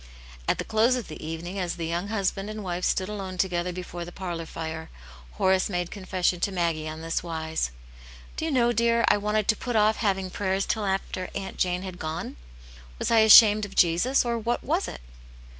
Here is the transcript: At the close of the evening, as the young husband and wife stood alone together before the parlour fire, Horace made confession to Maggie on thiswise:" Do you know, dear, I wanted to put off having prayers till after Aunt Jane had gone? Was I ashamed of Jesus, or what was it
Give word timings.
At 0.47 0.57
the 0.57 0.63
close 0.63 0.95
of 0.95 1.09
the 1.09 1.23
evening, 1.23 1.59
as 1.59 1.75
the 1.75 1.85
young 1.85 2.07
husband 2.07 2.49
and 2.49 2.63
wife 2.63 2.83
stood 2.85 3.07
alone 3.07 3.37
together 3.37 3.71
before 3.71 4.03
the 4.03 4.11
parlour 4.11 4.47
fire, 4.47 4.89
Horace 5.33 5.69
made 5.69 5.91
confession 5.91 6.39
to 6.39 6.51
Maggie 6.51 6.89
on 6.89 7.01
thiswise:" 7.01 7.69
Do 8.35 8.45
you 8.45 8.49
know, 8.49 8.71
dear, 8.73 9.05
I 9.09 9.17
wanted 9.17 9.47
to 9.49 9.55
put 9.55 9.75
off 9.75 9.97
having 9.97 10.31
prayers 10.31 10.65
till 10.65 10.87
after 10.87 11.29
Aunt 11.35 11.57
Jane 11.57 11.83
had 11.83 11.99
gone? 11.99 12.35
Was 12.97 13.11
I 13.11 13.19
ashamed 13.19 13.63
of 13.63 13.75
Jesus, 13.75 14.25
or 14.25 14.39
what 14.39 14.63
was 14.63 14.87
it 14.87 15.01